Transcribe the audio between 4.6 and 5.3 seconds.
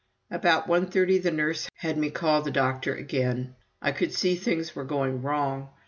were going